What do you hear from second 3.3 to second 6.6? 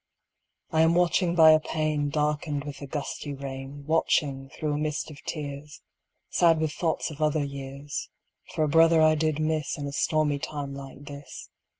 rain, Watching, through a mist of tears, Sad